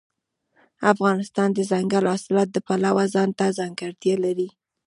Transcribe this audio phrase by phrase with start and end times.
[0.93, 4.49] افغانستان د دځنګل حاصلات د پلوه ځانته ځانګړتیا لري.